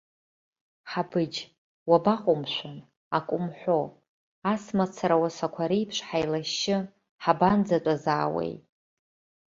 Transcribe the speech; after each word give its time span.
Ҳабыџь, 0.89 1.39
уабаҟоу, 1.89 2.37
мшәан, 2.41 2.77
акы 3.17 3.33
умҳәо, 3.37 3.79
ас 4.51 4.63
мацара 4.77 5.15
ауасақәа 5.17 5.69
реиԥш 5.69 5.97
ҳаилашьшьы 6.07 6.77
ҳабанӡатәазаауеи? 7.23 8.53